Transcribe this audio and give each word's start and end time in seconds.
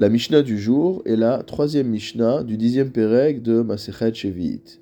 La 0.00 0.08
Mishnah 0.08 0.42
du 0.42 0.60
jour 0.60 1.02
est 1.06 1.16
la 1.16 1.42
troisième 1.42 1.88
Mishnah 1.88 2.44
du 2.44 2.56
dixième 2.56 2.92
Péreg 2.92 3.42
de 3.42 3.62
Masechet 3.62 4.14
Shevi'it. 4.14 4.80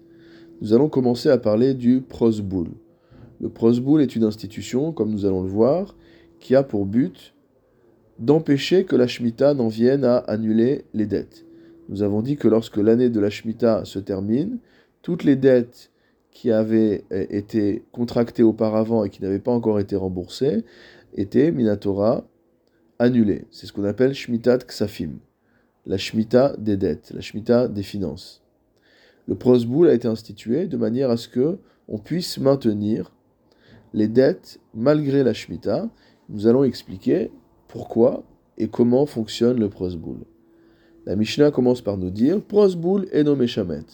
Nous 0.61 0.75
allons 0.75 0.91
commencer 0.91 1.31
à 1.31 1.39
parler 1.39 1.73
du 1.73 2.03
prosboul. 2.03 2.69
Le 3.41 3.49
prosboul 3.49 4.03
est 4.03 4.15
une 4.15 4.25
institution, 4.25 4.93
comme 4.93 5.11
nous 5.11 5.25
allons 5.25 5.43
le 5.43 5.49
voir, 5.49 5.97
qui 6.39 6.55
a 6.55 6.63
pour 6.63 6.85
but 6.85 7.33
d'empêcher 8.19 8.85
que 8.85 8.95
la 8.95 9.07
Shemitah 9.07 9.55
n'en 9.55 9.69
vienne 9.69 10.05
à 10.05 10.19
annuler 10.19 10.85
les 10.93 11.07
dettes. 11.07 11.47
Nous 11.89 12.03
avons 12.03 12.21
dit 12.21 12.37
que 12.37 12.49
lorsque 12.49 12.77
l'année 12.77 13.09
de 13.09 13.19
la 13.19 13.31
Shemitah 13.31 13.87
se 13.87 13.99
termine, 13.99 14.59
toutes 15.01 15.25
les 15.25 15.37
dettes 15.37 15.93
qui 16.31 16.51
avaient 16.51 17.05
eh, 17.11 17.39
été 17.39 17.85
contractées 17.91 18.43
auparavant 18.43 19.03
et 19.03 19.09
qui 19.09 19.23
n'avaient 19.23 19.39
pas 19.39 19.53
encore 19.53 19.81
été 19.81 19.97
remboursées 19.97 20.63
étaient, 21.15 21.53
Minatora, 21.53 22.27
C'est 22.99 23.67
ce 23.67 23.73
qu'on 23.75 23.85
appelle 23.85 24.15
Shmitat 24.15 24.59
Ksafim, 24.59 25.19
la 25.85 25.99
Shmita 25.99 26.57
des 26.57 26.79
dettes, 26.79 27.13
la 27.15 27.21
Shmita 27.21 27.69
des 27.69 27.83
finances. 27.83 28.43
Le 29.29 29.35
prosboul 29.35 29.89
a 29.89 29.93
été 29.93 30.09
institué 30.09 30.67
de 30.67 30.79
manière 30.79 31.11
à 31.11 31.19
ce 31.19 31.29
que 31.29 31.59
on 31.89 31.99
puisse 31.99 32.39
maintenir 32.39 33.13
les 33.93 34.09
dettes 34.09 34.61
malgré 34.73 35.23
la 35.25 35.35
Shmita. 35.35 35.91
Nous 36.31 36.47
allons 36.47 36.65
expliquer 36.65 37.31
pourquoi 37.69 38.25
et 38.57 38.69
comment 38.69 39.05
fonctionne 39.05 39.61
le 39.61 39.69
prosboul. 39.69 40.21
La 41.05 41.17
Mishnah 41.17 41.51
commence 41.51 41.83
par 41.83 41.99
nous 41.99 42.11
dire 42.11 42.41
prosboul 42.41 43.09
et 43.13 43.25
nommé 43.25 43.47
shamet. 43.47 43.85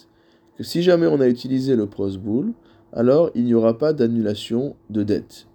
Que 0.57 0.63
si 0.63 0.83
jamais 0.83 1.09
on 1.09 1.21
a 1.21 1.29
utilisé 1.29 1.75
le 1.75 1.87
prosboul, 1.87 2.53
alors 2.93 3.31
il 3.35 3.45
n'y 3.45 3.55
aura 3.55 3.79
pas 3.79 3.93
d'annulation 3.93 4.77
de 4.91 5.03
dette. 5.03 5.49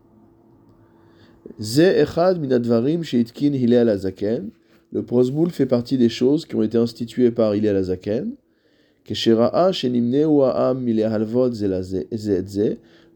Le 4.92 5.04
prosboul 5.04 5.50
fait 5.50 5.66
partie 5.66 5.98
des 5.98 6.10
choses 6.10 6.46
qui 6.46 6.56
ont 6.56 6.64
été 6.64 6.78
instituées 6.78 7.32
par 7.32 7.56
Hillel 7.56 7.76
Azaken. 7.76 8.34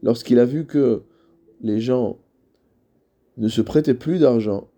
Lorsqu'il 0.02 0.38
a 0.38 0.44
vu 0.44 0.66
que 0.66 1.02
les 1.60 1.80
gens 1.80 2.18
ne 3.36 3.48
se 3.48 3.60
prêtaient 3.60 3.94
plus 3.94 4.18
d'argent 4.18 4.68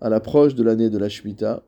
à 0.00 0.08
l'approche 0.08 0.54
de 0.54 0.62
l'année 0.62 0.90
de 0.90 0.98
la 0.98 1.08
Shemitah, 1.08 1.62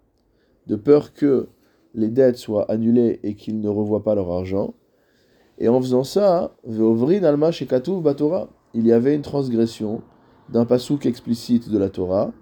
de 0.67 0.77
peur 0.77 1.13
que 1.13 1.49
les 1.95 2.09
dettes 2.09 2.37
soient 2.37 2.71
annulées 2.71 3.19
et 3.23 3.35
qu'ils 3.35 3.61
ne 3.61 3.69
revoient 3.69 4.05
pas 4.05 4.15
leur 4.15 4.31
argent. 4.31 4.75
Et 5.59 5.69
en 5.69 5.81
faisant 5.81 6.05
ça, 6.05 6.55
il 6.67 6.77
y 8.87 8.93
avait 8.93 9.15
une 9.15 9.23
transgression 9.23 10.03
d'un 10.53 10.65
pasouk 10.65 11.07
explicite 11.07 11.69
de 11.69 11.79
la 11.79 11.89
Torah, 11.89 12.33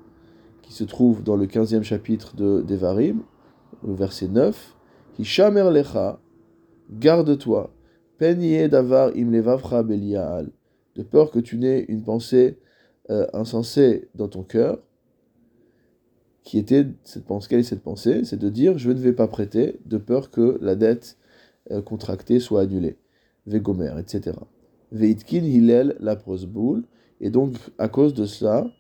qui 0.63 0.73
se 0.73 0.85
trouve 0.85 1.23
dans 1.23 1.37
le 1.37 1.47
15e 1.47 1.83
chapitre 1.83 2.37
de 2.37 2.63
Devarim, 2.67 3.23
au 3.87 3.95
verset 3.95 4.29
9, 4.29 4.77
Hishamer 5.19 5.71
lecha, 5.71 6.21
garde-toi, 6.91 7.71
peniye 8.19 8.69
davar 8.69 9.11
im 9.17 9.31
de 9.31 11.03
peur 11.03 11.31
que 11.31 11.39
tu 11.39 11.59
n'aies 11.59 11.85
une 11.89 12.03
pensée 12.03 12.59
euh, 13.11 13.27
insensée 13.33 14.09
dans 14.15 14.29
ton 14.29 14.43
cœur, 14.43 14.79
qui 16.43 16.59
était 16.59 16.87
cette 17.05 17.25
pensée, 17.25 17.49
quelle 17.49 17.61
est 17.61 17.65
cette 17.65 17.83
pensée? 17.83 18.25
C'est 18.25 18.39
de 18.39 18.49
dire 18.49 18.79
je 18.79 18.91
ne 18.91 18.99
vais 18.99 19.13
pas 19.13 19.29
prêter, 19.29 19.81
de 19.85 19.99
peur 19.99 20.31
que 20.31 20.59
la 20.61 20.77
dette 20.77 21.19
euh, 21.71 21.83
contractée 21.83 22.41
soit 22.41 22.63
annulée. 22.63 22.97
Vegomer, 23.47 23.95
etc. 23.99 24.37
Veitkin 24.93 25.45
Hillel 25.45 25.97
la 26.01 26.17
prosboul, 26.17 26.85
et 27.21 27.31
donc, 27.31 27.57
à 27.79 27.89
cause 27.89 28.15
de 28.15 28.27
cela, 28.27 28.71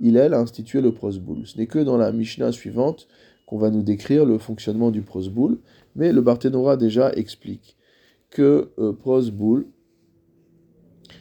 Hillel 0.00 0.34
a 0.34 0.40
institué 0.40 0.80
le 0.80 0.92
prosboul. 0.92 1.46
Ce 1.46 1.56
n'est 1.56 1.66
que 1.66 1.78
dans 1.78 1.96
la 1.96 2.12
Mishnah 2.12 2.52
suivante 2.52 3.08
qu'on 3.46 3.58
va 3.58 3.70
nous 3.70 3.82
décrire 3.82 4.24
le 4.24 4.38
fonctionnement 4.38 4.90
du 4.90 5.02
prosboul, 5.02 5.58
mais 5.94 6.12
le 6.12 6.20
Barthénora 6.20 6.76
déjà 6.76 7.12
explique 7.12 7.76
que 8.30 8.70
euh, 8.78 8.92
prosboul, 8.92 9.66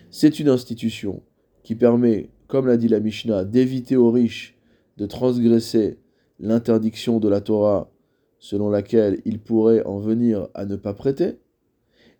c'est 0.10 0.40
une 0.40 0.50
institution 0.50 1.22
qui 1.64 1.76
permet, 1.76 2.30
comme 2.48 2.68
l'a 2.68 2.78
dit 2.78 2.88
la 2.88 3.00
Mishnah, 3.00 3.46
d'éviter 3.46 3.96
aux 3.96 4.12
riches 4.12 4.58
de 4.98 5.06
transgresser 5.06 6.00
l'interdiction 6.40 7.20
de 7.20 7.30
la 7.30 7.42
Torah 7.42 7.92
selon 8.40 8.70
laquelle 8.70 9.22
ils 9.26 9.40
pourraient 9.40 9.84
en 9.86 10.00
venir 10.00 10.50
à 10.54 10.66
ne 10.66 10.76
pas 10.76 10.94
prêter. 10.94 11.40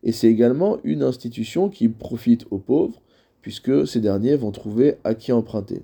Et 0.04 0.12
c'est 0.12 0.28
également 0.28 0.78
une 0.84 1.04
institution 1.04 1.70
qui 1.70 1.90
profite 1.90 2.46
aux 2.52 2.60
pauvres 2.60 3.02
puisque 3.46 3.88
ces 3.88 4.00
derniers 4.00 4.36
vont 4.38 4.50
trouver 4.50 4.96
à 5.04 5.14
qui 5.14 5.32
emprunter. 5.32 5.84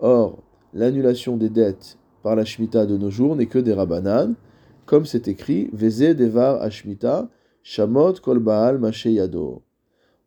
Or, 0.00 0.42
l'annulation 0.74 1.36
des 1.36 1.48
dettes 1.48 1.96
par 2.24 2.34
la 2.34 2.44
Shemitah 2.44 2.86
de 2.86 2.96
nos 2.96 3.08
jours 3.08 3.36
n'est 3.36 3.46
que 3.46 3.60
des 3.60 3.72
Rabanan, 3.72 4.34
comme 4.84 5.06
c'est 5.06 5.28
écrit 5.28 5.70
devar 5.70 6.60
ashmita, 6.60 7.30
shamot 7.62 8.14
kol 8.14 8.40
baal 8.40 8.80
yado. 9.04 9.62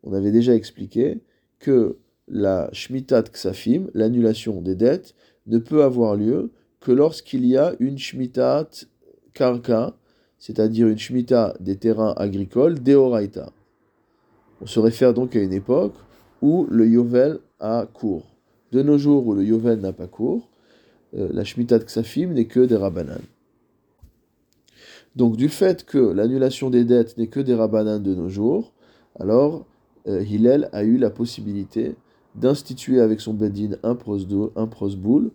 On 0.02 0.14
avait 0.14 0.32
déjà 0.32 0.54
expliqué 0.54 1.20
que 1.58 1.98
la 2.26 2.70
Shemitah 2.72 3.24
Ksafim, 3.24 3.90
l'annulation 3.92 4.62
des 4.62 4.76
dettes, 4.76 5.14
ne 5.46 5.58
peut 5.58 5.82
avoir 5.82 6.16
lieu 6.16 6.52
que 6.80 6.90
lorsqu'il 6.90 7.44
y 7.44 7.58
a 7.58 7.74
une 7.80 7.98
Shemitah 7.98 8.66
Karka, 9.34 9.94
c'est-à-dire 10.44 10.88
une 10.88 10.98
shmita 10.98 11.54
des 11.58 11.76
terrains 11.76 12.12
agricoles, 12.18 12.82
deoraita. 12.82 13.50
On 14.60 14.66
se 14.66 14.78
réfère 14.78 15.14
donc 15.14 15.34
à 15.36 15.40
une 15.40 15.54
époque 15.54 15.94
où 16.42 16.66
le 16.70 16.86
yovel 16.86 17.38
a 17.60 17.86
cours. 17.90 18.26
De 18.70 18.82
nos 18.82 18.98
jours 18.98 19.26
où 19.26 19.32
le 19.32 19.42
yovel 19.42 19.80
n'a 19.80 19.94
pas 19.94 20.06
cours, 20.06 20.50
euh, 21.16 21.30
la 21.32 21.44
shmita 21.44 21.78
de 21.78 21.84
ksafim 21.84 22.34
n'est 22.34 22.44
que 22.44 22.60
des 22.60 22.76
rabanan. 22.76 23.22
Donc 25.16 25.38
du 25.38 25.48
fait 25.48 25.86
que 25.86 25.96
l'annulation 25.96 26.68
des 26.68 26.84
dettes 26.84 27.16
n'est 27.16 27.28
que 27.28 27.40
des 27.40 27.54
rabanan 27.54 28.02
de 28.02 28.14
nos 28.14 28.28
jours, 28.28 28.74
alors 29.18 29.64
euh, 30.08 30.22
Hillel 30.22 30.68
a 30.74 30.84
eu 30.84 30.98
la 30.98 31.08
possibilité 31.08 31.94
d'instituer 32.34 33.00
avec 33.00 33.22
son 33.22 33.32
bedin 33.32 33.78
un 33.82 33.94
prosboul 34.66 35.30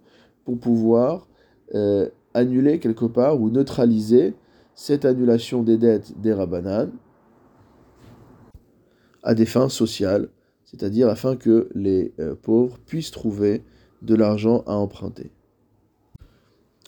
pour 0.45 0.59
pouvoir 0.59 1.25
euh, 1.73 2.09
annuler 2.35 2.77
quelque 2.77 3.05
part 3.05 3.41
ou 3.41 3.49
neutraliser 3.49 4.35
cette 4.81 5.03
annulation 5.03 5.61
des 5.61 5.77
dettes 5.77 6.21
des 6.21 6.31
Rabbanan 6.31 6.89
à 9.23 9.35
des 9.35 9.45
fins 9.45 9.67
sociales, 9.67 10.29
c'est-à-dire 10.63 11.09
afin 11.09 11.35
que 11.35 11.67
les 11.75 12.13
euh, 12.17 12.33
pauvres 12.41 12.77
puissent 12.85 13.11
trouver 13.11 13.61
de 14.01 14.15
l'argent 14.15 14.63
à 14.67 14.75
emprunter. 14.75 15.31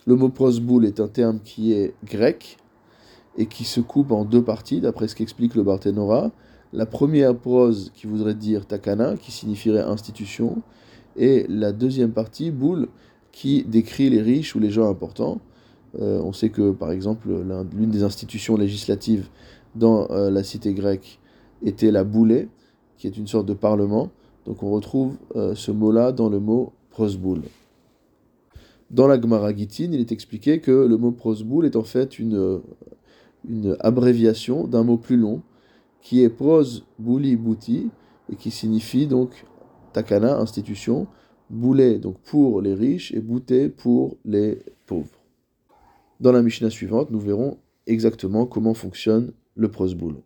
Le 0.06 0.16
mot 0.16 0.30
prosboul 0.30 0.86
est 0.86 1.00
un 1.00 1.08
terme 1.08 1.40
qui 1.40 1.74
est 1.74 1.92
grec 2.02 2.56
et 3.36 3.44
qui 3.44 3.64
se 3.64 3.80
coupe 3.80 4.10
en 4.10 4.24
deux 4.24 4.42
parties, 4.42 4.80
d'après 4.80 5.06
ce 5.06 5.14
qu'explique 5.14 5.54
le 5.54 5.62
Barthénora. 5.62 6.30
La 6.72 6.86
première 6.86 7.36
prose 7.36 7.92
qui 7.94 8.06
voudrait 8.06 8.34
dire 8.34 8.64
takana, 8.64 9.18
qui 9.18 9.32
signifierait 9.32 9.82
institution, 9.82 10.62
et 11.16 11.44
la 11.50 11.72
deuxième 11.72 12.12
partie, 12.12 12.52
boule, 12.52 12.88
qui 13.32 13.64
décrit 13.64 14.08
les 14.08 14.22
riches 14.22 14.56
ou 14.56 14.60
les 14.60 14.70
gens 14.70 14.88
importants. 14.88 15.42
Euh, 16.00 16.20
on 16.22 16.32
sait 16.32 16.50
que, 16.50 16.72
par 16.72 16.90
exemple, 16.90 17.28
l'une 17.28 17.90
des 17.90 18.02
institutions 18.02 18.56
législatives 18.56 19.28
dans 19.74 20.10
euh, 20.10 20.30
la 20.30 20.42
cité 20.42 20.72
grecque 20.74 21.20
était 21.62 21.90
la 21.90 22.04
boulée, 22.04 22.48
qui 22.96 23.06
est 23.06 23.16
une 23.16 23.26
sorte 23.26 23.46
de 23.46 23.54
parlement. 23.54 24.10
Donc 24.46 24.62
on 24.62 24.70
retrouve 24.70 25.16
euh, 25.36 25.54
ce 25.54 25.70
mot-là 25.70 26.12
dans 26.12 26.28
le 26.28 26.40
mot 26.40 26.72
prosboul. 26.90 27.42
Dans 28.90 29.06
la 29.06 29.20
Gemara 29.20 29.52
il 29.52 30.00
est 30.00 30.12
expliqué 30.12 30.60
que 30.60 30.70
le 30.70 30.96
mot 30.96 31.12
prosboul 31.12 31.64
est 31.64 31.76
en 31.76 31.82
fait 31.82 32.18
une, 32.18 32.60
une 33.48 33.76
abréviation 33.80 34.66
d'un 34.66 34.82
mot 34.82 34.98
plus 34.98 35.16
long, 35.16 35.40
qui 36.02 36.22
est 36.22 36.28
pros 36.28 36.62
bouli 36.98 37.36
bouti, 37.36 37.88
et 38.30 38.36
qui 38.36 38.50
signifie 38.50 39.06
donc 39.06 39.46
takana, 39.92 40.38
institution, 40.38 41.06
boulet 41.48 41.98
donc 41.98 42.18
pour 42.18 42.60
les 42.60 42.74
riches, 42.74 43.12
et 43.12 43.20
bouté 43.20 43.68
pour 43.68 44.16
les 44.24 44.58
pauvres. 44.86 45.21
Dans 46.22 46.30
la 46.30 46.40
Mishnah 46.40 46.70
suivante, 46.70 47.10
nous 47.10 47.18
verrons 47.18 47.58
exactement 47.88 48.46
comment 48.46 48.74
fonctionne 48.74 49.32
le 49.56 49.68
prosboul. 49.68 50.22